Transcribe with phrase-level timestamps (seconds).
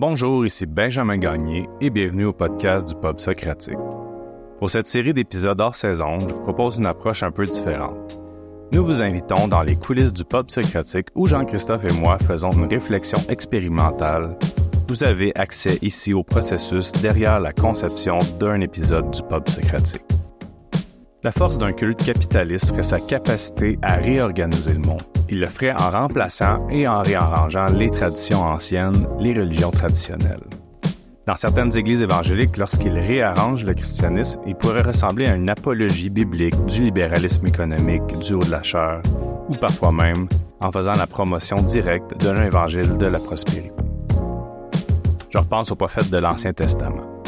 [0.00, 3.76] Bonjour, ici Benjamin Gagné et bienvenue au podcast du Pub Socratique.
[4.58, 8.18] Pour cette série d'épisodes hors saison, je vous propose une approche un peu différente.
[8.72, 12.64] Nous vous invitons dans les coulisses du Pub Socratique où Jean-Christophe et moi faisons une
[12.64, 14.38] réflexion expérimentale.
[14.88, 20.00] Vous avez accès ici au processus derrière la conception d'un épisode du Pub Socratique.
[21.22, 25.02] La force d'un culte capitaliste serait sa capacité à réorganiser le monde.
[25.28, 30.40] Il le ferait en remplaçant et en réarrangeant les traditions anciennes, les religions traditionnelles.
[31.26, 36.64] Dans certaines églises évangéliques, lorsqu'il réarrange le christianisme, il pourrait ressembler à une apologie biblique
[36.64, 39.02] du libéralisme économique, du haut de la chair,
[39.50, 40.26] ou parfois même
[40.60, 43.72] en faisant la promotion directe d'un évangile de la prospérité.
[45.28, 47.19] Je repense aux prophètes de l'Ancien Testament.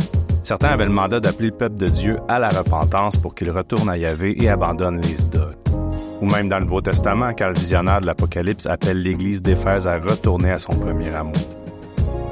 [0.43, 3.89] Certains avaient le mandat d'appeler le peuple de Dieu à la repentance pour qu'il retourne
[3.89, 5.57] à Yahvé et abandonne les idoles.
[6.21, 9.99] Ou même dans le Nouveau Testament, quand le visionnaire de l'Apocalypse appelle l'Église d'Éphèse à
[9.99, 11.37] retourner à son premier amour.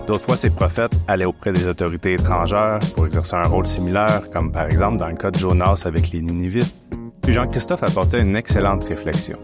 [0.08, 4.50] D'autres fois, ces prophètes allaient auprès des autorités étrangères pour exercer un rôle similaire, comme
[4.50, 6.74] par exemple dans le cas de Jonas avec les Ninivites.
[7.22, 9.38] Puis Jean-Christophe apportait une excellente réflexion.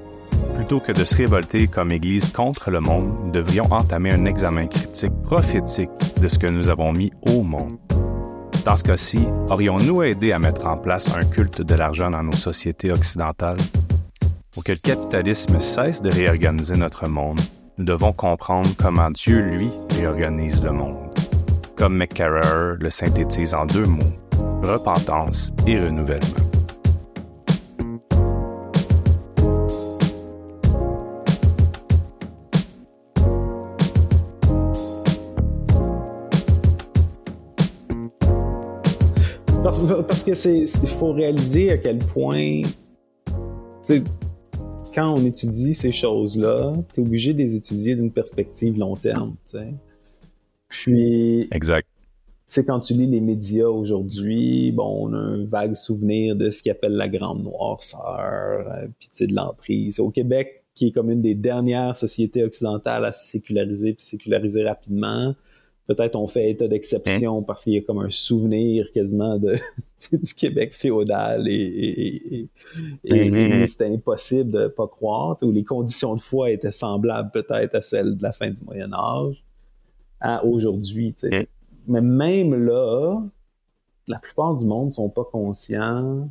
[0.56, 4.66] Plutôt que de se révolter comme Église contre le monde, nous devrions entamer un examen
[4.66, 5.90] critique prophétique
[6.20, 7.76] de ce que nous avons mis au monde.
[8.66, 12.32] Dans ce cas-ci, aurions-nous aidé à mettre en place un culte de l'argent dans nos
[12.32, 13.60] sociétés occidentales?
[14.50, 17.38] Pour que le capitalisme cesse de réorganiser notre monde,
[17.78, 21.16] nous devons comprendre comment Dieu, lui, réorganise le monde.
[21.76, 24.02] Comme McCarrer le synthétise en deux mots,
[24.64, 26.55] repentance et renouvellement.
[39.66, 42.62] Parce, que c'est, il faut réaliser à quel point,
[44.94, 49.34] quand on étudie ces choses-là, tu es obligé de les étudier d'une perspective long terme.
[49.44, 49.74] sais.
[50.68, 51.48] Puis.
[51.50, 51.88] Exact.
[52.48, 56.50] Tu sais, quand tu lis les médias aujourd'hui, bon, on a un vague souvenir de
[56.50, 59.98] ce qu'ils appellent la grande noirceur, euh, puis tu sais, de l'emprise.
[59.98, 64.62] Au Québec, qui est comme une des dernières sociétés occidentales à se séculariser puis séculariser
[64.62, 65.34] rapidement,
[65.86, 67.44] peut-être on fait état d'exception hein?
[67.46, 69.56] parce qu'il y a comme un souvenir quasiment de
[70.12, 72.48] du Québec féodal et,
[73.04, 77.80] et, c'était impossible de pas croire, où les conditions de foi étaient semblables peut-être à
[77.80, 79.44] celles de la fin du Moyen Âge
[80.20, 81.14] à aujourd'hui.
[81.24, 81.44] Hein?
[81.86, 83.22] Mais même là,
[84.08, 86.28] la plupart du monde sont pas conscients.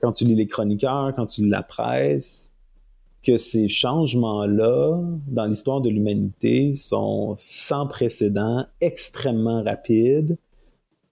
[0.00, 2.52] Quand tu lis les chroniqueurs, quand tu lis la presse,
[3.22, 10.38] que ces changements-là dans l'histoire de l'humanité sont sans précédent, extrêmement rapides,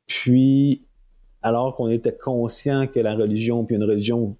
[0.06, 0.82] puis
[1.42, 4.36] alors qu'on était conscient que la religion, puis une religion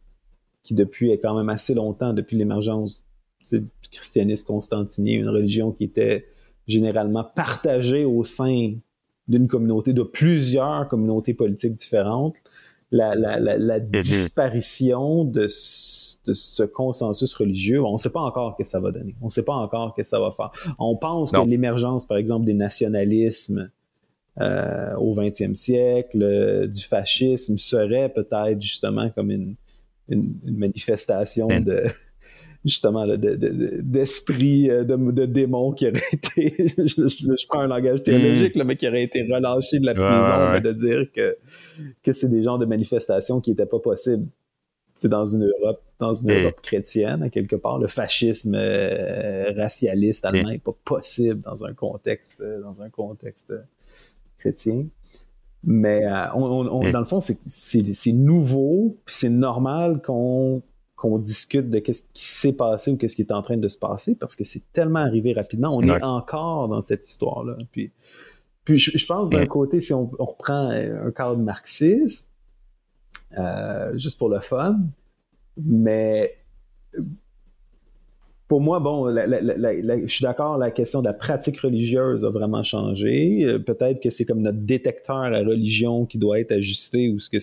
[0.62, 3.04] qui depuis est quand même assez longtemps, depuis l'émergence
[3.52, 6.26] du christianisme constantinien, une religion qui était
[6.66, 8.72] généralement partagée au sein
[9.28, 12.36] d'une communauté, de plusieurs communautés politiques différentes,
[12.90, 15.48] la, la, la, la disparition de
[16.26, 19.14] de ce consensus religieux, on ne sait pas encore ce que ça va donner.
[19.20, 20.50] On ne sait pas encore ce que ça va faire.
[20.78, 23.70] On pense que l'émergence, par exemple, des nationalismes
[24.40, 29.54] euh, au 20e siècle, euh, du fascisme, serait peut-être justement comme une,
[30.44, 31.84] manifestation de
[32.64, 38.62] justement d'esprit euh, de, démons qui aurait été je, prends un langage théologique mm.
[38.64, 41.36] mais qui aurait été relâché de la prison de dire que
[42.02, 44.28] que c'est des genres de manifestations qui n'étaient pas possibles
[44.96, 50.24] c'est dans une Europe, dans une Europe chrétienne, à quelque part, le fascisme euh, racialiste
[50.24, 53.62] allemand n'est pas possible dans un contexte, euh, dans un contexte euh,
[54.38, 54.86] chrétien.
[55.64, 60.62] Mais dans le fond, c'est nouveau, c'est normal qu'on
[60.94, 63.76] qu'on discute de qu'est-ce qui s'est passé ou qu'est-ce qui est en train de se
[63.76, 65.76] passer parce que c'est tellement arrivé rapidement.
[65.76, 67.58] On est encore dans cette histoire-là.
[67.70, 67.90] Puis,
[68.64, 72.30] puis je, pense d'un côté, si on, on, reprend un cadre marxiste,
[73.38, 74.78] euh, juste pour le fun.
[75.62, 76.36] Mais
[78.48, 83.42] pour moi, bon, je suis d'accord, la question de la pratique religieuse a vraiment changé.
[83.42, 87.28] Euh, peut-être que c'est comme notre détecteur à religion qui doit être ajusté ou ce
[87.28, 87.38] que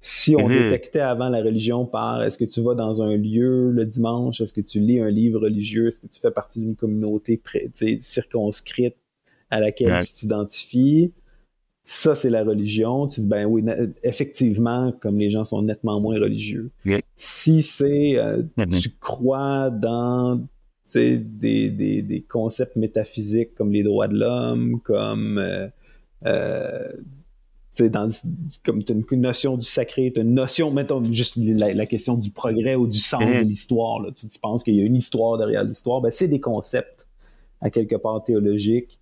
[0.00, 0.70] si on mm-hmm.
[0.70, 4.52] détectait avant la religion par est-ce que tu vas dans un lieu le dimanche, est-ce
[4.52, 7.40] que tu lis un livre religieux, est-ce que tu fais partie d'une communauté
[7.98, 8.96] circonscrite
[9.50, 11.12] à laquelle tu t'identifies,
[11.90, 13.64] ça c'est la religion, tu dis ben oui,
[14.02, 16.70] effectivement, comme les gens sont nettement moins religieux.
[17.16, 18.42] Si c'est euh,
[18.78, 20.38] tu crois dans
[20.94, 25.68] des, des, des, concepts métaphysiques comme les droits de l'homme, comme euh,
[26.26, 26.88] euh
[27.80, 28.10] dans,
[28.64, 32.74] comme as une notion du sacré, as une notion, mettons juste la, question du progrès
[32.74, 33.44] ou du sens de mm-hmm.
[33.44, 34.04] l'histoire.
[34.14, 37.06] Tu, tu penses qu'il y a une histoire derrière l'histoire, ben c'est des concepts
[37.62, 38.98] à quelque part théologiques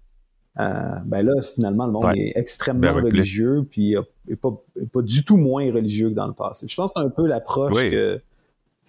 [0.56, 3.94] ben là, finalement, le monde est extrêmement ben religieux, puis
[4.28, 4.50] n'est pas,
[4.92, 6.66] pas, du tout moins religieux que dans le passé.
[6.68, 8.20] Je pense que c'est un peu l'approche que,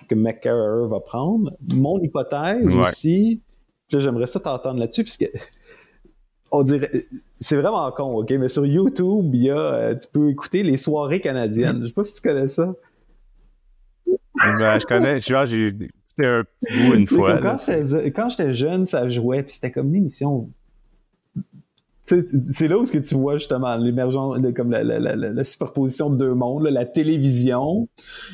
[0.07, 1.53] que McCarrer va prendre.
[1.73, 3.41] Mon hypothèse aussi,
[3.91, 5.29] là, j'aimerais ça t'entendre là-dessus, puisque
[6.51, 6.91] on dirait,
[7.39, 10.77] c'est vraiment con, ok, mais sur YouTube, il y a, euh, tu peux écouter les
[10.77, 11.81] soirées canadiennes.
[11.81, 12.73] Je sais pas si tu connais ça.
[14.39, 17.39] Ben, je connais, tu vois, j'ai écouté un petit bout une fois.
[17.39, 20.49] Quand j'étais jeune, ça jouait, puis c'était comme une émission
[22.07, 26.85] c'est là où que tu vois justement l'émergence, comme la, superposition de deux mondes, la
[26.85, 27.89] télévision,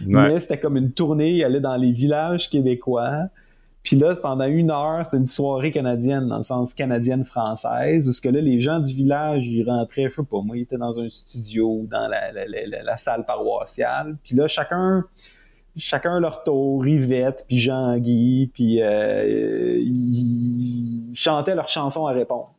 [0.06, 3.30] mais c'était comme une tournée, il allait dans les villages québécois.
[3.82, 8.22] Puis là, pendant une heure, c'était une soirée canadienne, dans le sens canadienne-française, où ce
[8.22, 11.00] que là, les gens du village, ils rentraient, je sais pas, moi, ils étaient dans
[11.00, 14.16] un studio, dans la, salle paroissiale.
[14.24, 15.04] Puis là, chacun,
[15.76, 22.53] chacun leur tour, Rivette, puis Jean-Guy, puis euh, ils chantaient leurs chansons à répondre.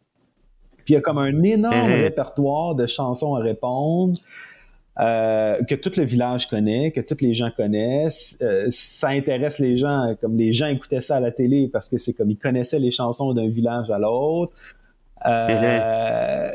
[0.85, 2.03] Puis il y a comme un énorme mhm.
[2.03, 4.19] répertoire de chansons à répondre.
[5.01, 8.39] Euh, que tout le village connaît, que tous les gens connaissent.
[8.43, 11.99] Euh, ça intéresse les gens, comme les gens écoutaient ça à la télé parce que
[11.99, 14.53] c'est comme ils connaissaient les chansons d'un village à l'autre.
[15.27, 16.51] Euh,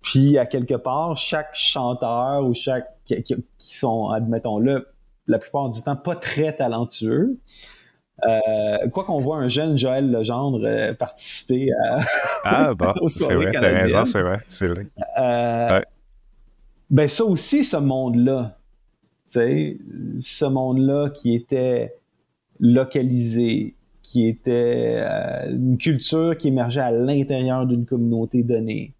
[0.00, 4.86] puis à quelque part, chaque chanteur ou chaque qui, qui sont, admettons-le,
[5.26, 7.38] la plupart du temps pas très talentueux,
[8.26, 11.98] euh, quoi qu'on voit un jeune Joël Legendre euh, participer à
[12.44, 14.38] ah, bon, c'est vrai, t'as raison, c'est vrai.
[14.46, 14.86] C'est vrai.
[15.18, 15.80] Euh,
[16.90, 18.56] ben ça aussi, ce monde-là,
[19.28, 21.94] ce monde-là qui était
[22.58, 24.98] localisé, qui était
[25.48, 28.92] une culture qui émergeait à l'intérieur d'une communauté donnée,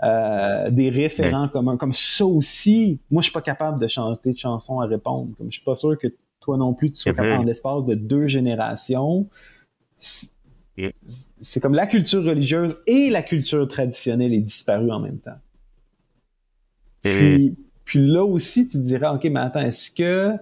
[0.00, 4.78] des référents communs, comme ça aussi, moi je suis pas capable de chanter de chansons
[4.78, 6.06] à répondre, comme je suis pas sûr que
[6.44, 9.28] toi non plus, tu sois capable en l'espace de deux générations.
[9.96, 15.38] C'est comme la culture religieuse et la culture traditionnelle est disparue en même temps.
[17.02, 20.32] Puis, puis là aussi, tu te diras, OK, mais attends, est-ce que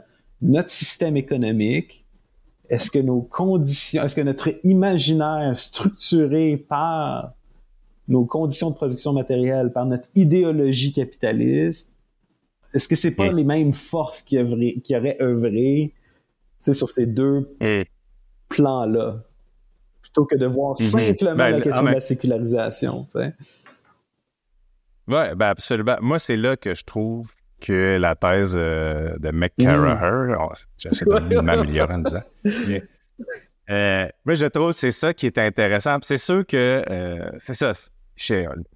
[0.41, 2.05] notre système économique,
[2.69, 7.35] est-ce que nos conditions, est-ce que notre imaginaire structuré par
[8.09, 11.92] nos conditions de production matérielle, par notre idéologie capitaliste,
[12.75, 14.39] est-ce que c'est pas les mêmes forces qui,
[14.83, 15.93] qui auraient œuvré
[16.61, 17.55] sur ces deux
[18.49, 19.23] plans-là?
[20.01, 20.87] Plutôt que de voir mhm.
[20.87, 23.07] simplement ben, la question de la sécularisation.
[23.15, 25.97] Oui, ben absolument.
[26.01, 30.37] Moi, c'est là que je trouve que la thèse euh, de McCarraher, mm.
[30.77, 32.23] j'essaie de m'améliorer en disant.
[33.71, 35.99] Euh, moi, je trouve que c'est ça qui est intéressant.
[36.03, 37.73] C'est sûr que euh, c'est ça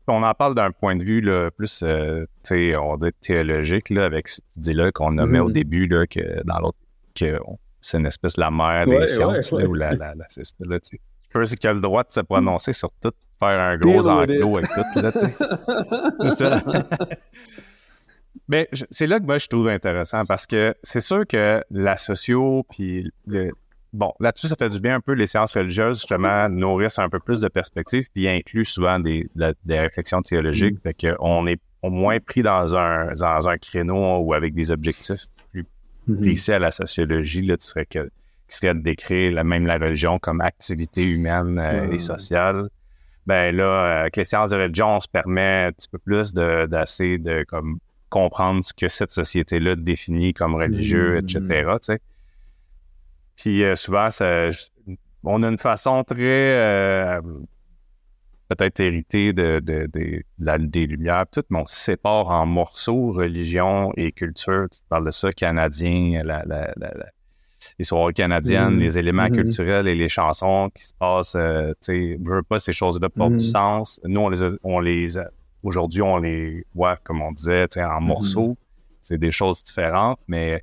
[0.08, 4.28] on en parle d'un point de vue là, plus euh, on dit théologique là, avec
[4.28, 5.52] cette idée-là qu'on nommait au mm-hmm.
[5.52, 6.78] début là, que dans l'autre
[7.14, 7.38] que
[7.80, 10.98] c'est une espèce de la mère des sciences ou la, la, la c'est là, tu
[11.46, 11.56] sais.
[11.56, 15.00] qui a le droit de se prononcer sur tout, faire un gros enclos avec tout,
[15.00, 15.34] là, tu sais.
[16.20, 16.62] c'est ça.
[18.48, 22.64] Mais c'est là que moi je trouve intéressant parce que c'est sûr que la socio
[22.70, 23.50] puis le,
[23.96, 27.18] bon, là-dessus, ça fait du bien un peu les sciences religieuses, justement, nourrissent un peu
[27.18, 30.76] plus de perspectives, puis incluent souvent des, des réflexions théologiques.
[30.76, 30.80] Mm.
[30.82, 35.26] Fait qu'on est au moins pris dans un, dans un créneau ou avec des objectifs
[35.50, 35.64] plus
[36.08, 36.20] mm-hmm.
[36.20, 38.10] précis à la sociologie, là, tu serais que,
[38.48, 42.68] qui serait de décrire la, même la religion comme activité humaine euh, et sociale.
[43.26, 46.32] Ben là, euh, avec les sciences de religion, on se permet un petit peu plus
[46.32, 47.78] d'assez de, comme
[48.08, 51.72] comprendre ce que cette société-là définit comme religieux, etc.
[53.36, 54.48] Puis euh, souvent, ça,
[55.24, 57.20] on a une façon très euh,
[58.48, 63.92] peut-être héritée de, de, la, des Lumières, tout, mais on se sépare en morceaux, religion
[63.96, 64.66] et culture.
[64.70, 66.72] Tu parles de ça, canadien, la, la,
[67.78, 68.80] les soirées canadiennes, mm-hmm.
[68.80, 69.42] les éléments mm-hmm.
[69.42, 73.36] culturels et les chansons qui se passent, euh, tu sais, veux pas ces choses-là portent
[73.36, 73.50] du mm-hmm.
[73.50, 74.00] sens.
[74.04, 75.18] Nous, on les, on les
[75.62, 78.56] aujourd'hui, on les voit, comme on disait, en morceaux.
[79.02, 80.62] C'est des choses différentes, mais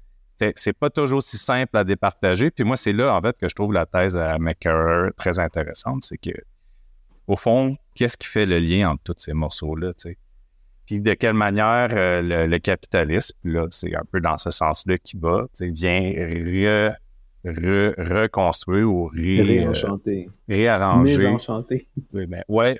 [0.55, 2.51] c'est pas toujours si simple à départager.
[2.51, 6.03] Puis moi, c'est là, en fait, que je trouve la thèse à McCarrer très intéressante.
[6.03, 6.31] C'est que,
[7.27, 9.91] au fond, qu'est-ce qui fait le lien entre tous ces morceaux-là,
[10.85, 15.17] Puis de quelle manière euh, le, capitalisme, là, c'est un peu dans ce sens-là qui
[15.17, 16.93] va, vient
[17.45, 20.27] reconstruire ou ré, réenchanter.
[20.29, 21.17] Euh, réarranger.
[21.17, 21.87] Mésenchanter.
[22.13, 22.79] Oui, ben, ouais.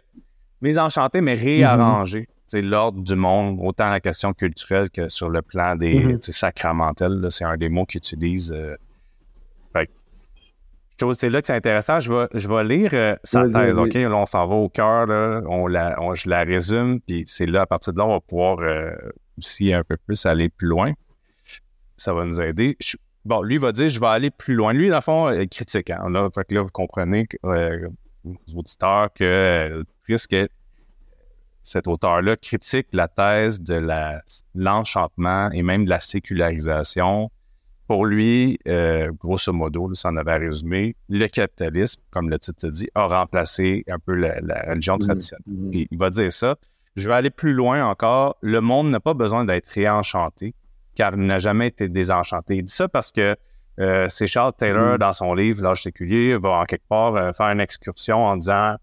[0.62, 5.76] Mésenchanter, mais réarranger c'est l'ordre du monde, autant la question culturelle que sur le plan
[5.76, 7.28] des mm sacramentels.
[7.30, 8.54] C'est un des mots qu'ils utilisent.
[8.54, 8.76] Euh,
[11.14, 12.00] c'est là que c'est intéressant.
[12.00, 13.94] Je vais, je vais lire euh, sa thèse, OK?
[13.94, 15.08] Là, on s'en va au cœur,
[15.48, 18.60] on la, je la résume, puis c'est là, à partir de là, on va pouvoir
[18.60, 18.94] euh,
[19.38, 20.94] aussi un peu plus aller plus loin.
[21.98, 22.78] Ça va nous aider.
[23.26, 24.74] bon, lui va dire, je vais aller plus loin.
[24.74, 25.90] Lui, dans le fond, est critique.
[25.90, 26.10] Hein?
[26.10, 27.90] Là, fait que là, vous comprenez, euh,
[28.56, 30.48] auditeurs, que, que
[31.64, 33.82] cet auteur-là critique la thèse de
[34.54, 37.32] l'enchantement et même de la sécularisation.
[37.88, 42.90] Pour lui, euh, grosso modo, ça en avait résumé, le capitalisme, comme le titre dit,
[42.96, 44.36] a remplacé un peu la,
[44.68, 45.44] religion mmh, traditionnelle.
[45.48, 45.72] Mmh.
[45.92, 46.56] il va dire ça.
[46.96, 48.38] Je vais aller plus loin encore.
[48.42, 50.54] Le monde n'a pas besoin d'être réenchanté,
[50.96, 52.58] car il n'a jamais été désenchanté.
[52.58, 53.36] Il dit ça parce que
[53.80, 54.98] euh, c'est Charles Taylor, mmh.
[55.00, 58.76] dans son livre L'âge séculier, va en quelque part euh, faire une excursion en disant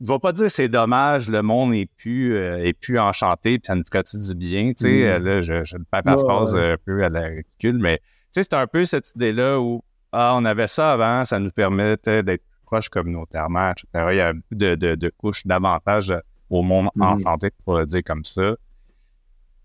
[0.00, 3.66] il va pas dire c'est dommage, le monde est plus, euh, est plus enchanté, puis
[3.66, 5.22] ça nous ferait-tu du bien, tu sais, mm.
[5.22, 8.84] là, je, je paraphrase un peu à la ridicule, mais tu sais, c'est un peu
[8.84, 13.86] cette idée-là où, ah, on avait ça avant, ça nous permettait d'être proches communautairement, etc.
[14.10, 16.12] Il y a de, de, de couches davantage
[16.50, 17.02] au monde mm.
[17.02, 18.54] enchanté, pour le dire comme ça.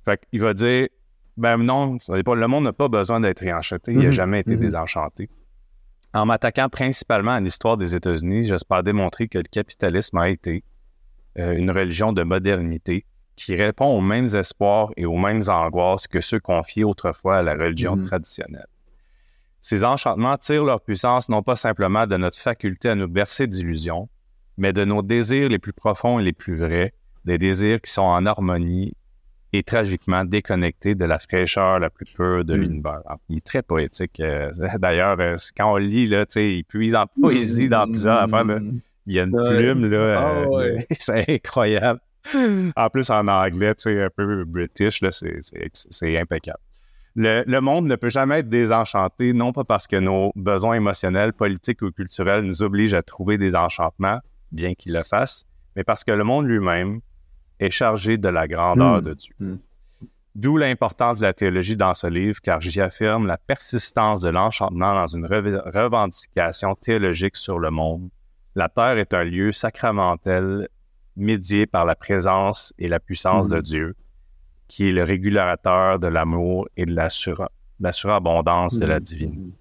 [0.05, 0.87] Fait qu'il va dire,
[1.37, 4.11] ben non, pas, le monde n'a pas besoin d'être réenchanté, il n'a mm-hmm.
[4.11, 4.59] jamais été mm-hmm.
[4.59, 5.29] désenchanté.
[6.13, 10.63] En m'attaquant principalement à l'histoire des États-Unis, j'espère démontrer que le capitalisme a été
[11.39, 13.05] euh, une religion de modernité
[13.37, 17.53] qui répond aux mêmes espoirs et aux mêmes angoisses que ceux confiés autrefois à la
[17.53, 18.07] religion mm-hmm.
[18.07, 18.67] traditionnelle.
[19.61, 24.09] Ces enchantements tirent leur puissance non pas simplement de notre faculté à nous bercer d'illusions,
[24.57, 28.01] mais de nos désirs les plus profonds et les plus vrais, des désirs qui sont
[28.01, 28.93] en harmonie
[29.53, 32.61] est tragiquement déconnecté de la fraîcheur la plus pure de mm.
[32.61, 33.01] l'univers.
[33.29, 34.19] Il est très poétique.
[34.19, 38.45] Euh, d'ailleurs, euh, quand on lit, là, il puise en poésie dans plusieurs affaires.
[39.07, 40.19] Il y a une plume, là.
[40.19, 41.99] Ah, euh, c'est incroyable.
[42.75, 46.59] En plus, en anglais, un peu british, c'est impeccable.
[47.13, 51.33] Le, le, monde ne peut jamais être désenchanté, non pas parce que nos besoins émotionnels,
[51.33, 54.19] politiques ou culturels nous obligent à trouver des enchantements,
[54.53, 55.43] bien qu'ils le fassent,
[55.75, 57.01] mais parce que le monde lui-même,
[57.61, 59.05] est chargé de la grandeur hmm.
[59.05, 59.35] de Dieu.
[59.39, 59.57] Hmm.
[60.33, 64.93] D'où l'importance de la théologie dans ce livre, car j'y affirme la persistance de l'enchantement
[64.93, 68.09] dans une revendication théologique sur le monde.
[68.55, 70.67] La terre est un lieu sacramentel
[71.17, 73.63] médié par la présence et la puissance de hmm.
[73.63, 73.95] Dieu,
[74.67, 77.09] qui est le régulateur de l'amour et de la,
[77.91, 79.60] surabondance de la divinité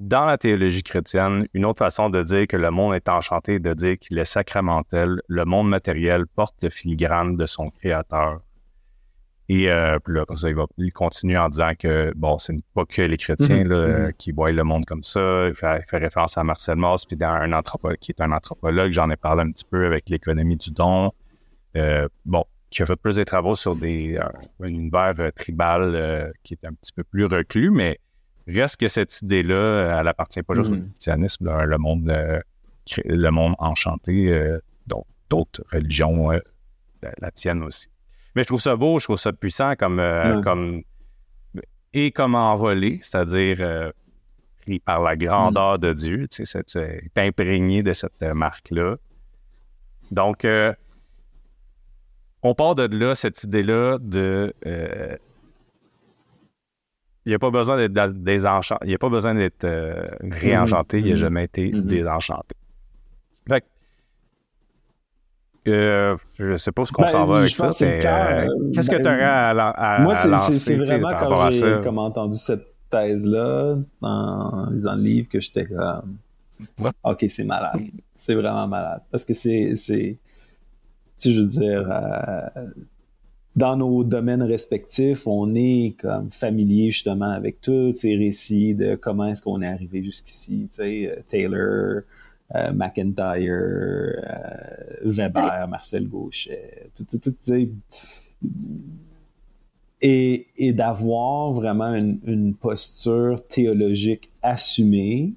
[0.00, 3.60] dans la théologie chrétienne, une autre façon de dire que le monde est enchanté est
[3.60, 8.40] de dire qu'il est sacramentel, le monde matériel porte le filigrane de son créateur.
[9.50, 10.64] Et euh, puis là, comme ça, il va
[10.94, 14.12] continuer en disant que, bon, c'est pas que les chrétiens là, mm-hmm.
[14.14, 15.48] qui voient le monde comme ça.
[15.48, 19.16] Il fait, référence à Marcel Mauss, puis un anthropologue, qui est un anthropologue, j'en ai
[19.16, 21.10] parlé un petit peu avec l'économie du don.
[21.76, 26.54] Euh, bon, qui a fait plus des travaux sur des, un, univers euh, tribal qui
[26.54, 27.98] est un petit peu plus reclus, mais
[28.46, 30.88] Reste que cette idée-là, euh, elle appartient pas juste au mm.
[30.88, 32.40] christianisme, le monde, euh,
[33.04, 34.58] le monde enchanté, euh,
[35.28, 36.30] d'autres religions,
[37.02, 37.88] la, tienne aussi.
[38.34, 40.02] Mais je trouve ça beau, je trouve ça puissant comme,
[40.42, 40.82] comme
[41.92, 43.92] et comme envolé, c'est-à-dire
[44.62, 45.78] pris par la grandeur mm.
[45.78, 48.96] de Dieu, tu sais, c'est imprégné de cette marque-là.
[50.10, 50.44] Donc,
[52.42, 54.52] on part de là, cette idée-là de
[57.26, 58.84] il n'y a pas besoin d'être désenchanté.
[58.86, 61.00] Il n'y a pas besoin d'être euh, réenchanté.
[61.00, 61.16] Il n'a mm-hmm.
[61.16, 61.82] jamais été mm-hmm.
[61.82, 62.56] désenchanté.
[63.48, 63.64] Fait
[65.68, 67.66] euh, je sais pas ce qu'on ben, s'en va avec ça.
[67.82, 72.66] Euh, qu'est-ce que tu aurais à, à, Moi, c'est vraiment quand j'ai comme entendu cette
[72.90, 76.16] thèse-là en lisant le livre que j'étais comme
[77.04, 77.78] OK, c'est malade.
[78.14, 79.02] C'est vraiment malade.
[79.10, 79.72] Parce que c'est.
[79.74, 80.18] Tu sais,
[81.32, 81.86] je veux dire,
[83.56, 89.26] dans nos domaines respectifs, on est comme familier justement avec tous ces récits de comment
[89.26, 90.68] est-ce qu'on est arrivé jusqu'ici.
[90.70, 92.02] Tu sais, euh, Taylor,
[92.54, 94.12] euh, McIntyre, euh,
[95.04, 97.52] Weber, Marcel Gauchet, tout, tout, tout
[100.02, 105.34] et, et d'avoir vraiment une, une, posture théologique assumée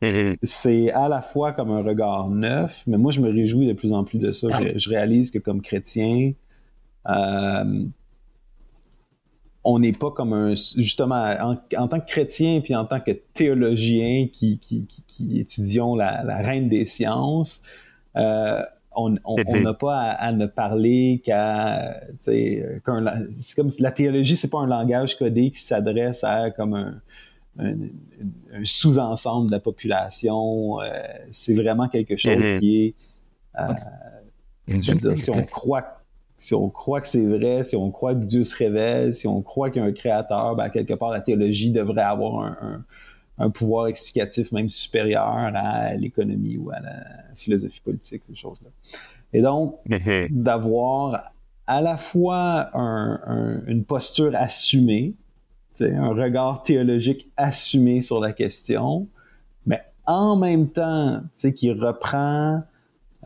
[0.42, 3.92] c'est à la fois comme un regard neuf, mais moi, je me réjouis de plus
[3.92, 4.48] en plus de ça.
[4.76, 6.32] Je, réalise que comme chrétien,
[7.08, 7.84] euh,
[9.64, 10.54] on n'est pas comme un.
[10.54, 16.22] Justement, en, tant que chrétien puis en tant que théologien qui, qui, qui, étudions la,
[16.38, 17.62] reine des sciences,
[18.16, 18.62] euh,
[18.94, 22.00] on n'a pas à, ne parler qu'à.
[22.18, 27.00] c'est comme la théologie, c'est pas un langage codé qui s'adresse à comme un
[27.58, 27.74] un,
[28.64, 30.80] sous-ensemble de la population.
[30.80, 30.90] Euh,
[31.30, 32.94] c'est vraiment quelque chose qui est.
[33.58, 35.98] Euh, si on croit
[36.40, 39.42] si on croit que c'est vrai, si on croit que Dieu se révèle, si on
[39.42, 42.56] croit qu'il y a un créateur, ben, quelque part, la théologie devrait avoir
[43.38, 48.70] un, pouvoir explicatif même supérieur à l'économie ou à la philosophie politique, ces choses-là.
[49.32, 49.80] Et donc,
[50.30, 51.32] d'avoir
[51.66, 52.70] à la fois
[53.66, 55.14] une posture assumée,
[55.80, 59.08] un regard théologique assumé sur la question,
[59.66, 61.22] mais en même temps,
[61.54, 62.62] qui reprend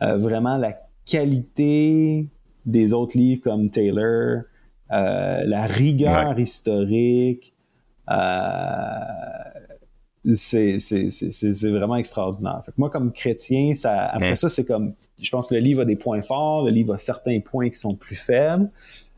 [0.01, 2.27] euh, vraiment la qualité
[2.65, 4.43] des autres livres comme Taylor,
[4.91, 7.53] euh, la rigueur historique,
[8.09, 8.15] euh,
[10.33, 12.61] c'est vraiment extraordinaire.
[12.65, 15.81] Fait que moi, comme chrétien, ça, après ça, c'est comme, je pense que le livre
[15.81, 18.69] a des points forts, le livre a certains points qui sont plus faibles,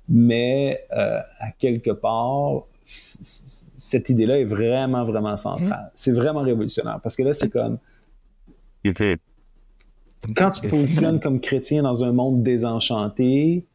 [0.09, 5.91] mais euh, à quelque part, cette idée-là est vraiment, vraiment centrale.
[5.95, 7.79] C'est vraiment révolutionnaire parce que là, c'est comme.
[10.35, 13.65] Quand tu te positionnes comme chrétien dans un monde désenchanté,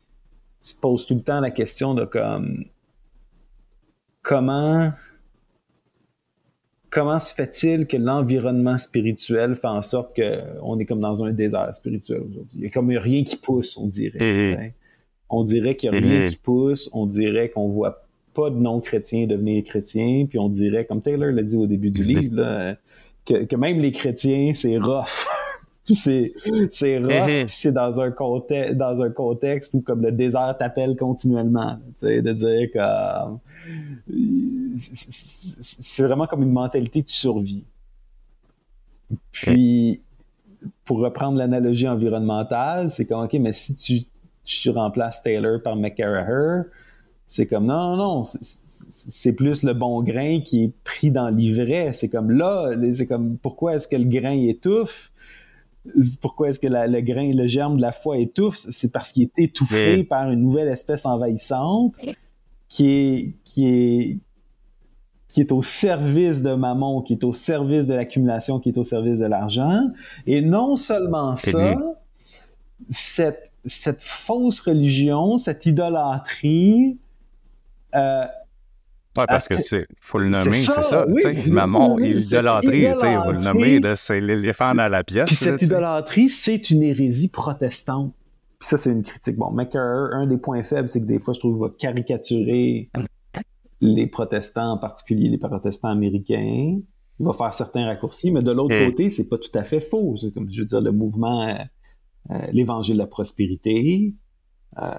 [0.65, 2.65] tu te poses tout le temps la question de comme.
[4.23, 4.93] Comment
[6.91, 11.73] comment se fait-il que l'environnement spirituel fait en sorte qu'on est comme dans un désert
[11.75, 12.57] spirituel aujourd'hui?
[12.57, 14.75] Il n'y a comme rien qui pousse, on dirait.
[15.29, 18.03] On dirait qu'il n'y a rien qui pousse, on dirait qu'on voit
[18.41, 22.03] pas de non-chrétiens devenir chrétiens, puis on dirait, comme Taylor l'a dit au début du
[22.03, 22.77] livre,
[23.27, 25.27] que, que, même les chrétiens, c'est rough.
[25.91, 26.33] c'est
[26.71, 31.79] c'est rough, c'est dans un contexte dans un contexte où comme le désert t'appelle continuellement,
[31.99, 32.81] tu sais, de dire que
[34.75, 37.65] c'est vraiment comme une mentalité de survie.
[39.33, 40.01] Puis,
[40.85, 44.01] pour reprendre l'analogie environnementale, c'est comme, OK, mais si tu,
[44.45, 46.63] tu remplaces Taylor par McCarraher,
[47.31, 51.93] c'est comme, non, non, non, c'est plus le bon grain qui est pris dans l'ivraie.
[51.93, 55.13] C'est comme là, c'est comme, pourquoi est-ce que le grain étouffe?
[56.21, 58.57] Pourquoi est-ce que le grain, le germe de la foi étouffe?
[58.71, 61.95] C'est parce qu'il est étouffé par une nouvelle espèce envahissante
[62.69, 64.19] qui est, qui est,
[65.29, 68.83] qui est au service de maman, qui est au service de l'accumulation, qui est au
[68.83, 69.83] service de l'argent.
[70.27, 71.77] Et non seulement ça,
[72.89, 76.99] cette, cette fausse religion, cette idolâtrie,
[77.95, 78.25] euh,
[79.17, 81.05] Ouais, parce que c'est, faut le nommer, c'est ça.
[81.49, 85.27] maman, l'idolâtrie, il faut le nommer, c'est l'éléphant dans la pièce.
[85.27, 88.15] Puis cette idolâtrie, c'est une hérésie protestante.
[88.61, 89.37] Puis ça, c'est une critique.
[89.37, 92.91] Bon, Maker, un des points faibles, c'est que des fois, je trouve qu'il va caricaturer
[93.81, 96.79] les protestants, en particulier les protestants américains.
[97.19, 100.17] Il va faire certains raccourcis, mais de l'autre côté, c'est pas tout à fait faux.
[100.17, 101.55] C'est comme, je veux dire, le mouvement, euh,
[102.31, 104.15] euh, l'évangile de la prospérité,
[104.79, 104.93] euh,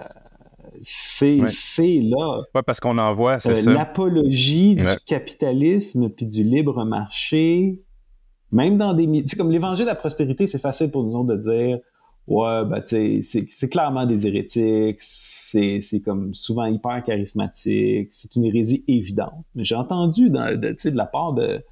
[0.80, 2.42] c'est là.
[2.54, 3.72] Ouais, parce qu'on en voit, c'est ça.
[3.72, 7.82] L'apologie du capitalisme puis du libre marché,
[8.50, 9.06] même dans des...
[9.06, 11.78] Tu sais, comme l'évangile de la prospérité, c'est facile pour nous autres de dire
[12.28, 18.44] Ouais, ben, tu sais, c'est clairement des hérétiques, c'est comme souvent hyper charismatique, c'est une
[18.44, 19.44] hérésie évidente.
[19.56, 21.64] Mais j'ai entendu dans, de, de la part de,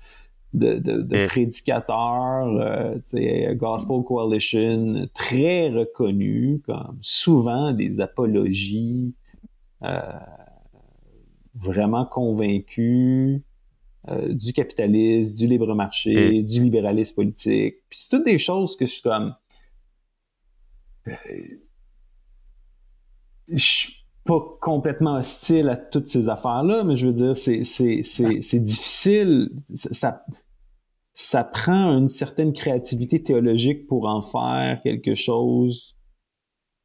[0.52, 9.14] de, de, de prédicateurs, euh, sais, Gospel Coalition, très reconnus comme souvent des apologies
[9.84, 10.00] euh,
[11.54, 13.40] vraiment convaincus
[14.08, 17.76] euh, du capitalisme, du libre marché, du libéralisme politique.
[17.88, 19.34] Puis c'est toutes des choses que je suis comme
[23.48, 29.50] je suis pas complètement hostile à toutes ces affaires-là, mais je veux dire, c'est, difficile.
[29.74, 30.24] Ça,
[31.14, 35.96] ça prend une certaine créativité théologique pour en faire quelque chose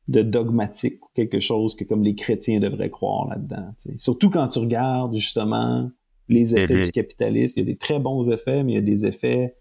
[0.08, 3.74] de dogmatique, quelque chose que comme les chrétiens devraient croire là-dedans.
[3.98, 5.90] Surtout quand tu regardes justement
[6.30, 6.86] les effets mm-hmm.
[6.86, 7.60] du capitalisme.
[7.60, 9.56] Il y a des très bons effets, mais il y a des effets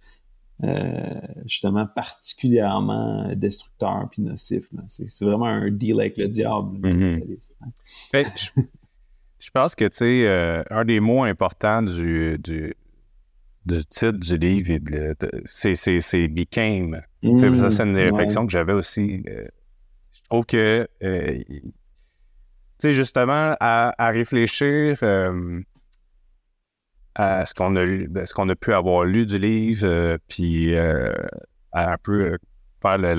[1.45, 4.67] justement particulièrement destructeur puis nocif.
[4.89, 6.79] C'est vraiment un deal avec le diable.
[6.79, 8.25] Ben,
[9.39, 12.75] je, pense que tu sais, euh, un des mots importants du, du,
[13.91, 14.81] titre du livre,
[15.45, 17.03] c'est became.
[17.23, 19.23] ça, c'est une mm, réflexion que j'avais aussi.
[19.29, 19.47] Euh,
[20.13, 21.63] je trouve que, tu
[22.79, 24.99] sais, justement, à, à réfléchir
[27.15, 30.75] à ce qu'on a ben, ce qu'on a pu avoir lu du livre, euh, puis
[30.75, 31.13] euh,
[31.73, 32.39] à un peu euh,
[32.83, 33.15] faire le,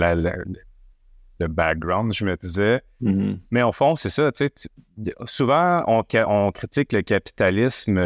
[1.40, 2.82] le, background, je me disais.
[3.02, 3.40] Mm-hmm.
[3.52, 8.00] Mais au fond, c'est ça, tu sais, souvent on, on, critique le capitalisme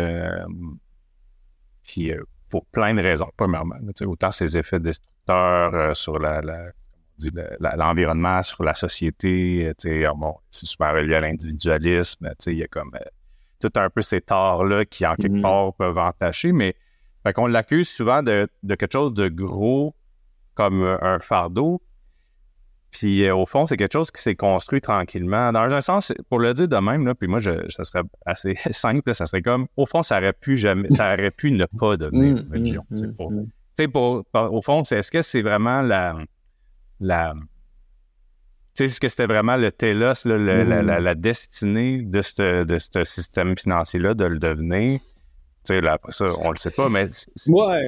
[1.83, 2.13] puis
[2.49, 3.75] pour plein de raisons, premièrement.
[4.01, 6.41] Autant ses effets destructeurs sur la,
[7.75, 9.71] l'environnement, sur la société,
[10.15, 12.91] bon, c'est super relié à l'individualisme, il y a comme
[13.59, 15.41] tout un peu ces torts-là qui, en quelque mhm.
[15.41, 16.51] part, peuvent entacher.
[16.51, 16.75] Mais
[17.23, 19.95] fait qu'on l'accuse souvent de, quelque chose de gros
[20.55, 21.81] comme un fardeau.
[22.91, 25.51] Puis euh, au fond, c'est quelque chose qui s'est construit tranquillement.
[25.51, 28.55] Dans un sens, pour le dire de même, là, puis moi, je, ça serait assez
[28.71, 31.97] simple, ça serait comme, au fond, ça aurait pu jamais, ça aurait pu ne pas
[31.97, 32.85] devenir une religion.
[33.93, 36.15] pour, au fond, est-ce que c'est vraiment la,
[36.99, 37.33] la,
[38.85, 40.29] est-ce que c'était vraiment le télos, mm.
[40.29, 44.99] la, destinée de ce de système financier-là de le devenir?
[45.69, 47.05] Là, après ça, on le sait pas, mais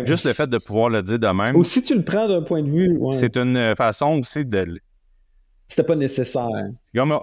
[0.05, 1.55] juste le fait de pouvoir le dire de même.
[1.55, 2.99] Ou si tu le prends d'un point de vue.
[3.11, 4.79] C'est une façon aussi de.
[5.67, 6.47] c'était pas nécessaire.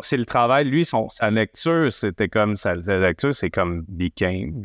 [0.03, 4.63] C'est le travail, lui, son, sa lecture, c'était comme sa, lecture, c'est comme became.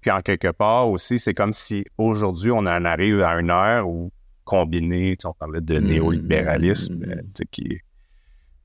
[0.00, 3.88] Puis en quelque part aussi, c'est comme si aujourd'hui, on en arrive à une heure
[3.88, 4.10] où
[4.44, 7.44] combiné, on parlait de mmh, néolibéralisme, mmh.
[7.50, 7.80] qui,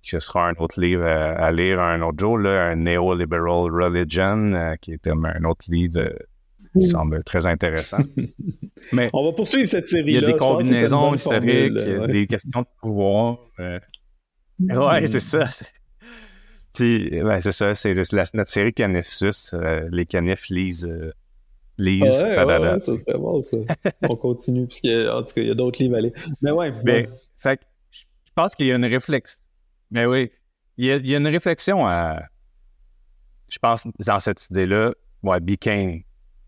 [0.08, 4.76] qui sera un autre livre à, lire un autre jour, là, un Neoliberal Religion, euh,
[4.76, 6.10] qui est un autre livre euh,
[6.80, 8.04] qui semble très intéressant.
[8.93, 10.12] Mais on va poursuivre cette série.
[10.12, 13.39] Il y a des combinaisons historiques, a des questions de pouvoir.
[13.60, 13.80] Euh.
[14.60, 15.50] Ouais, c'est ça.
[16.74, 17.96] Puis, c'est ça, c'est
[18.34, 19.52] notre série Canifsus.
[19.91, 21.13] les canifs lisent
[21.80, 22.02] Lise.
[22.02, 23.58] Ouais, ça serait bon, ça.
[24.10, 26.12] On continue, puisqu'en tout cas, il y a d'autres livres à lire.
[26.41, 26.72] Mais ouais.
[26.84, 29.39] Ben, fait je pense qu'il y a une réflexion.
[29.91, 30.32] Mais oui,
[30.78, 32.21] il y, a, une réflexion à.
[33.50, 36.02] Je pense, dans cette idée-là, ouais, became.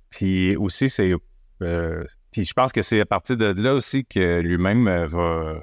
[0.10, 1.14] Puis aussi, c'est.
[1.62, 5.62] Euh, puis je pense que c'est à partir de là aussi que lui-même euh, va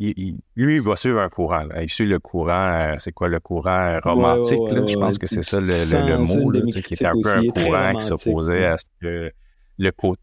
[0.00, 1.66] lui, il va suivre un courant.
[1.80, 4.58] Il suit le courant, euh, c'est quoi le courant romantique?
[4.68, 8.04] je pense que c'est ça le, mot, là, qui était un peu un courant qui
[8.04, 9.32] s'opposait à ce que
[9.78, 10.20] le côté.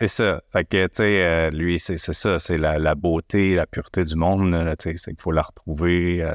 [0.00, 0.42] C'est ça.
[0.50, 4.74] Fait que, tu sais, euh, lui, c'est ça, c'est la, beauté, la pureté du monde.
[4.78, 6.34] C'est qu'il faut la retrouver, euh,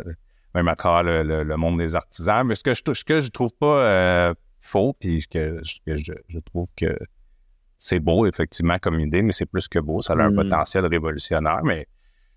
[0.53, 2.45] même à travers le, monde des artisans.
[2.45, 6.67] Mais ce que je, ce que je trouve pas faux, puis ce que, je trouve
[6.77, 6.95] que
[7.79, 10.03] c'est beau, effectivement, comme idée, mais c'est plus que beau.
[10.03, 10.35] Ça a un hmm.
[10.35, 11.61] potentiel révolutionnaire.
[11.63, 11.87] Mais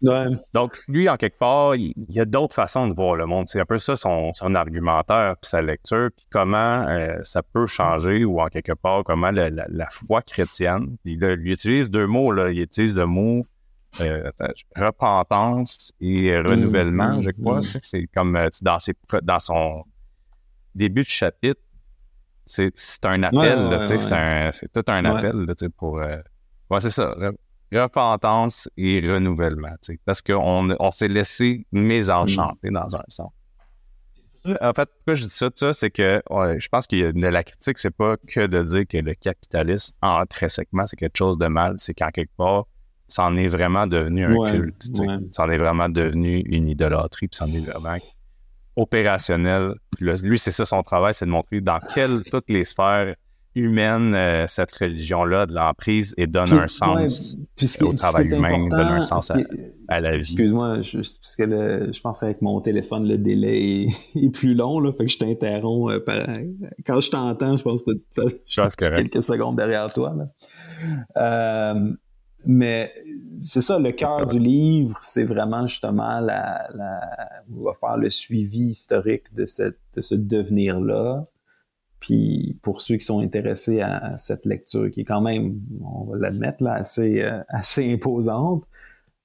[0.03, 3.49] Donc, lui, en quelque part, il, y a d'autres façons de voir le monde.
[3.49, 8.25] C'est un peu ça son, argumentaire, puis sa lecture, puis comment euh, ça peut changer,
[8.25, 10.97] ou en quelque part, comment la, foi chrétienne.
[11.05, 12.51] Il, utilise deux mots, là.
[12.51, 13.45] Il utilise le mot
[14.01, 14.31] euh,
[14.77, 17.23] repentance et renouvellement, hmm.
[17.23, 17.61] je crois.
[17.61, 17.81] Hmm.
[17.83, 19.83] C'est comme euh, dans, ses, dans son
[20.75, 21.61] début de chapitre,
[22.47, 22.73] c'est
[23.05, 23.87] un appel,
[24.53, 26.01] c'est tout un appel pour.
[26.01, 26.17] Euh,
[26.71, 27.15] ouais, c'est ça.
[27.73, 29.75] Repentance et renouvellement.
[30.05, 33.31] Parce qu'on on, s'est laissé mésenchanter dans un sens.
[34.63, 37.27] En fait, pourquoi je dis ça, ça c'est que je pense qu'il y a de
[37.27, 41.49] la critique, c'est pas que de dire que le capitalisme, intrinsèquement, c'est quelque chose de
[41.49, 42.67] mal, c'est qu'en quelque part,
[43.09, 44.83] ça en est vraiment devenu un culte.
[45.33, 47.99] Ça en est vraiment devenu une idolâtrie, puis ça en est vraiment
[48.77, 49.75] opérationnel.
[49.99, 53.17] lui, c'est ça son travail, c'est de montrer dans quelles toutes les sphères
[53.59, 57.37] humaines euh, cette religion-là de l'emprise et donne un sens
[57.81, 60.33] au travail humain, donne un sens à, la vie.
[60.33, 64.93] Excuse-moi, je, parce que je pense qu'avec mon téléphone, le délai est, plus long, là,
[64.93, 65.93] fait que je t'interromps.
[66.09, 66.45] Euh,
[66.87, 70.15] quand je t'entends, je pense que tu as quelques secondes derrière toi.
[70.17, 70.27] Là.
[71.17, 71.93] Euh,
[72.45, 72.93] mais
[73.41, 77.01] c'est ça, le cœur du livre, c'est vraiment justement la, la,
[77.55, 81.27] on va faire le suivi historique de, cette, de ce devenir-là.
[82.01, 86.19] Puis pour ceux qui sont intéressés à cette lecture, qui est quand même, on va
[86.19, 88.65] l'admettre, là, assez, euh, assez imposante,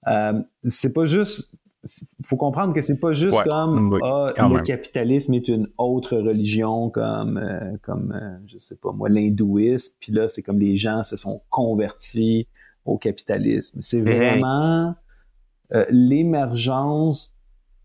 [0.08, 1.56] euh, c'est pas juste.
[2.24, 7.38] faut comprendre que c'est pas juste comme ah, le capitalisme est une autre religion comme
[7.38, 11.18] euh, comme euh, je sais pas moi l'hindouisme puis là c'est comme les gens se
[11.18, 12.48] sont convertis
[12.86, 13.80] au capitalisme.
[13.82, 14.96] C'est vraiment
[15.74, 17.34] euh, l'émergence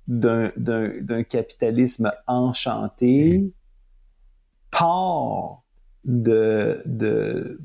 [0.07, 3.53] d'un capitalisme enchanté
[4.71, 5.63] part
[6.05, 7.61] de, de,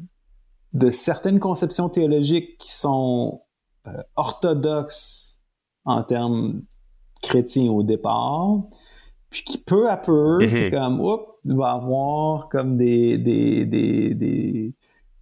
[0.73, 3.41] de, certaines conceptions théologiques qui sont
[3.87, 5.41] euh, orthodoxes
[5.85, 6.63] en termes
[7.21, 8.61] chrétiens au départ,
[9.29, 14.73] puis qui peu à peu, c'est comme, oups, va avoir comme des, des, des, des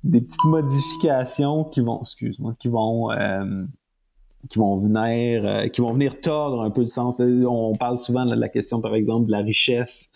[0.03, 3.63] des petites modifications qui vont, excuse-moi, qui vont euh,
[4.49, 7.19] qui vont venir euh, qui vont venir tordre un peu le sens.
[7.19, 10.09] On parle souvent de la question, par exemple, de la richesse.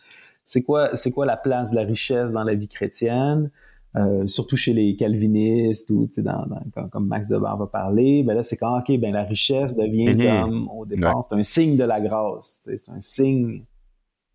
[0.45, 3.51] C'est quoi, c'est quoi la place de la richesse dans la vie chrétienne?
[3.97, 8.43] Euh, surtout chez les calvinistes ou dans, dans, comme, Max Debar va parler, ben là
[8.43, 11.21] c'est quand ok ben la richesse devient comme au départ.
[11.23, 13.63] C'est un signe de la grâce, c'est un signe,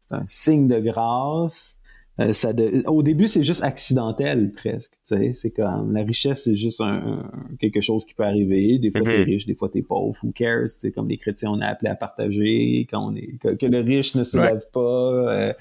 [0.00, 1.78] c'est un signe de grâce
[2.20, 2.50] euh, ça
[2.86, 4.92] Au début, c'est juste accidentel presque.
[5.04, 8.78] C'est comme la richesse, c'est juste un, quelque chose qui peut arriver.
[8.78, 9.24] Des fois, t'es mhm.
[9.24, 10.16] riche, des fois, t'es pauvre.
[10.22, 10.68] Who cares?
[10.68, 14.14] C'est comme les chrétiens, on est appelé à partager quand on est que, le riche
[14.14, 15.52] ne se lève pas, euh,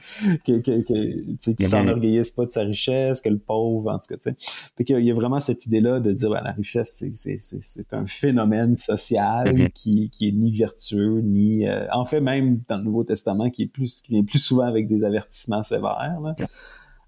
[0.45, 4.31] que, que, que qu'il s'enorgueillisse pas de sa richesse, que le pauvre, en tout cas.
[4.77, 8.75] Fait qu'il y a vraiment cette idée-là de dire ben, la richesse, c'est un phénomène
[8.75, 9.69] social mhm.
[9.69, 13.63] qui, qui est ni vertueux, ni euh, en fait même dans le Nouveau Testament qui
[13.63, 16.19] est plus qui vient plus souvent avec des avertissements sévères.
[16.21, 16.35] Là.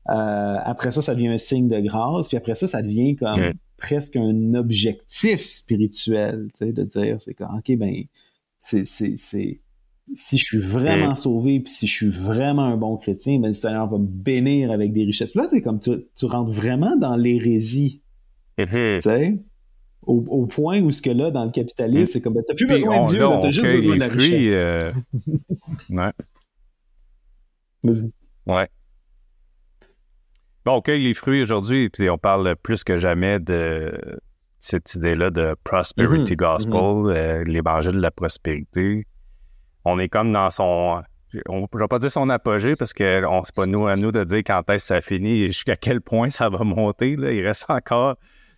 [0.09, 2.27] Euh, après ça, ça devient un signe de grâce.
[2.27, 7.33] Puis après ça, ça devient comme presque un objectif spirituel, tu sais, de dire, c'est
[7.33, 8.03] comme, OK, ben,
[8.59, 9.59] c'est, c'est, c'est,
[10.13, 13.53] si je suis vraiment sauvé, puis si je suis vraiment un bon chrétien, ben, le
[13.53, 15.31] Seigneur va me bénir avec des richesses.
[15.31, 18.01] Puis là, c'est comme, tu, tu rentres vraiment dans l'hérésie,
[18.57, 19.39] tu sais.
[20.03, 23.03] au, point où ce que là, dans le capitalisme, c'est comme, ben, t'as plus besoin
[23.03, 24.53] de Dieu, t'as juste besoin de la fruits, richesse.
[24.55, 24.91] Euh...
[25.89, 26.11] ouais.
[27.83, 28.11] Vas-y.
[28.45, 28.67] Ouais.
[30.63, 33.91] Bon, on cueille les fruits aujourd'hui, puis on parle plus que jamais de
[34.59, 36.35] cette idée-là de prosperity mm-hmm.
[36.35, 37.15] gospel, mm-hmm.
[37.15, 39.07] Euh, l'évangile de la prospérité.
[39.85, 41.01] On est comme dans son.
[41.47, 44.23] On, je vais pas dire son apogée parce que c'est pas nous à nous de
[44.23, 47.15] dire quand est-ce que ça finit et jusqu'à quel point ça va monter.
[47.15, 47.31] Là.
[47.31, 48.17] Il reste encore,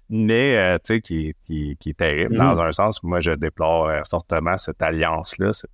[0.09, 2.67] mais euh, tu sais, qui, qui, qui, est terrible dans mm-hmm.
[2.67, 3.03] un sens.
[3.03, 5.69] Moi, je déplore euh, fortement cette alliance-là, cette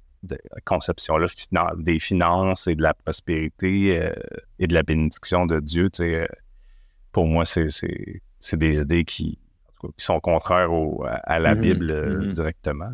[0.66, 1.28] conception-là
[1.78, 4.04] des finances et de la prospérité
[4.60, 5.90] et de la bénédiction de Dieu.
[5.90, 6.28] Tu sais,
[7.12, 7.68] pour moi, c'est
[8.54, 9.40] des idées qui,
[9.98, 10.70] qui sont contraires
[11.06, 11.60] à, la mm-hmm.
[11.60, 12.32] Bible euh, mm-hmm.
[12.34, 12.92] directement.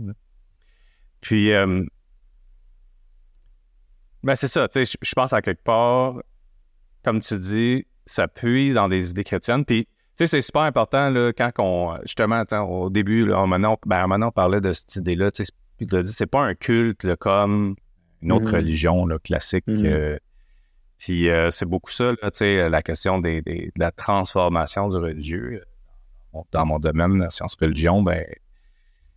[1.21, 1.83] Puis, euh,
[4.23, 6.21] ben c'est ça, tu sais, je pense à quelque part,
[7.03, 9.65] comme tu dis, ça puise dans des idées chrétiennes.
[9.65, 14.07] Puis, tu sais, c'est super important, là, quand on, justement, au début, là, maintenant, ben,
[14.07, 15.51] maintenant, on parlait de cette idée-là, tu sais,
[16.05, 17.75] c'est pas un culte comme
[18.21, 18.55] une autre mm-hmm.
[18.55, 19.65] religion là, classique.
[19.67, 20.17] Euh,
[20.97, 25.61] puis c'est beaucoup ça, là, tu sais, la question des, de la transformation du religieux
[26.51, 28.25] dans mon domaine, la science religion, ben,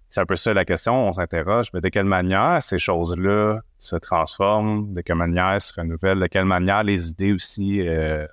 [0.09, 1.09] c'est un peu ça la question.
[1.09, 6.21] On s'interroge, mais de quelle manière ces choses-là se transforment, de quelle manière se renouvellent,
[6.21, 8.27] de quelle manière les idées aussi euh,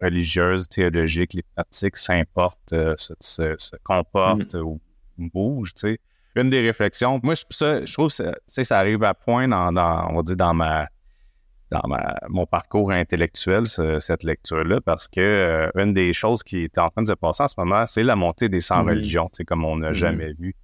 [0.00, 4.62] religieuses, théologiques, les pratiques s'importent, euh, se, comportent mm.
[4.62, 4.80] ou
[5.18, 6.00] bougent, tu sais?
[6.36, 9.72] Une des réflexions, moi, je, ça, je trouve que ça, ça arrive à point dans,
[9.72, 10.86] dans, on va dire, dans ma,
[11.70, 11.82] dans
[12.28, 17.02] mon parcours intellectuel, cette lecture-là, parce que euh, une des choses qui est en train
[17.02, 19.92] de se passer en ce moment, c'est la montée des sans religions, comme on n'a
[19.92, 20.54] jamais vu.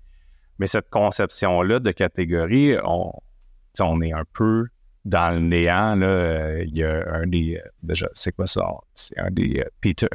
[0.58, 3.10] Mais cette conception-là de catégorie, on,
[3.80, 4.66] on est un peu
[5.04, 5.96] dans le néant.
[5.96, 6.06] Là.
[6.06, 7.56] Euh, il y a un des.
[7.56, 8.64] Euh, déjà, c'est quoi ça?
[8.94, 9.64] C'est un des.
[9.80, 10.06] Peter,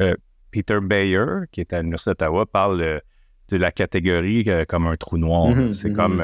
[0.51, 3.01] Peter Bayer, qui est à l'Université d'Ottawa, parle
[3.49, 5.49] de la catégorie comme un trou noir.
[5.49, 6.23] Mm-hmm, c'est comme.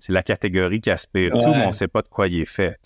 [0.00, 2.44] c'est la catégorie qui aspire tout, mais on ne sait pas de quoi il est
[2.44, 2.76] fait.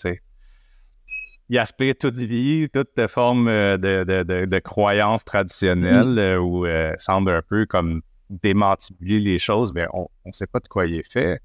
[1.49, 6.19] il aspire toute vie, toute forme euh, de, de, de, croyances traditionnelles mm.
[6.19, 10.61] euh, ou euh, semble un peu comme démantibuler les choses, mais on ne sait pas
[10.61, 11.41] de quoi il est fait.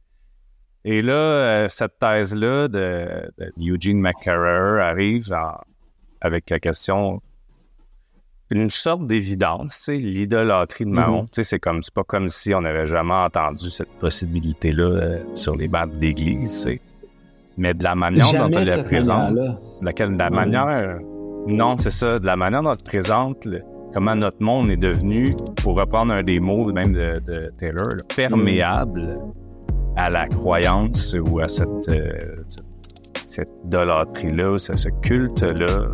[0.84, 5.24] Et là, cette thèse-là de, Eugene McCarrer arrive
[6.22, 7.24] avec la question
[8.52, 11.24] une sorte d'évidence, c'est l'idolâtrie de Mahon.
[11.24, 11.44] Mm-hmm.
[11.44, 15.92] C'est comme c'est pas comme si on n'avait jamais entendu cette possibilité-là sur les bancs
[16.00, 16.68] d'église
[17.58, 19.38] mais de la manière dont elle la présente,
[19.82, 21.00] laquelle, de la manière,
[21.48, 23.48] non, c'est ça, de la manière dont elle présente,
[23.94, 29.20] comment notre monde est devenu, pour reprendre un des mots même de, Taylor, perméable
[29.96, 32.44] à la croyance ou à cette, euh,
[33.26, 35.88] cette idolâtrie-là, ce culte-là.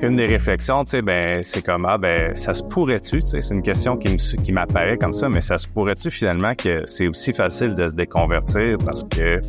[0.00, 3.40] Une des réflexions, tu sais, ben, c'est comme, ah, ben, ça se pourrait-tu, tu sais,
[3.40, 7.32] c'est une question qui, m'apparaît comme ça, mais ça se pourrait-tu finalement que c'est aussi
[7.32, 9.40] facile de se déconvertir parce que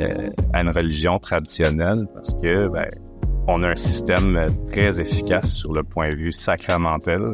[0.00, 2.86] euh, à une religion traditionnelle parce que ben,
[3.48, 7.32] on a un système très efficace sur le point de vue sacramentel?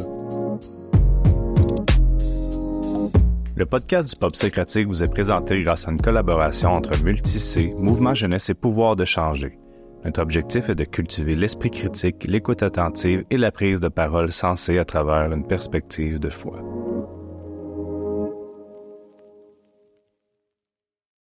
[3.57, 8.15] Le podcast du Pop Socratique vous est présenté grâce à une collaboration entre Multicé, Mouvement
[8.15, 9.59] Jeunesse et Pouvoir de changer.
[10.05, 14.79] Notre objectif est de cultiver l'esprit critique, l'écoute attentive et la prise de parole sensée
[14.79, 16.61] à travers une perspective de foi.